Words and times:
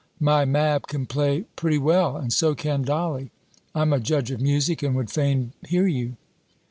My 0.19 0.45
Mab 0.45 0.87
can 0.87 1.05
play 1.05 1.45
pretty 1.55 1.77
well, 1.77 2.17
and 2.17 2.33
so 2.33 2.55
can 2.55 2.81
Dolly; 2.81 3.29
I'm 3.75 3.93
a 3.93 3.99
judge 3.99 4.31
of 4.31 4.41
music, 4.41 4.81
and 4.81 4.95
would 4.95 5.11
fain 5.11 5.53
hear 5.67 5.85
you." 5.85 6.17